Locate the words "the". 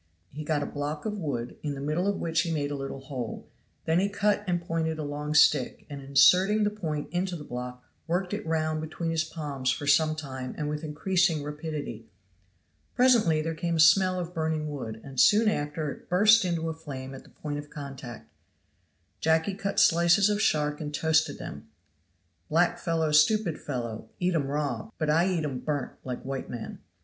1.75-1.79, 6.63-6.71, 7.35-7.43, 17.23-17.29